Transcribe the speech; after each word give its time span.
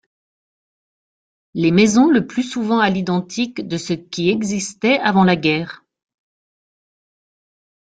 Les 1.53 1.69
maisons 1.69 2.09
le 2.09 2.25
plus 2.25 2.41
souvent 2.41 2.79
à 2.79 2.89
l'identique 2.89 3.67
de 3.67 3.77
ce 3.77 3.93
qui 3.93 4.31
existait 4.31 4.97
avant 4.97 5.23
la 5.25 5.35
guerre. 5.35 5.83